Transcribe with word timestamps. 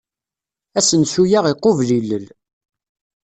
Asensu-a 0.79 1.39
iqubel 1.53 1.89
ilel. 1.99 2.25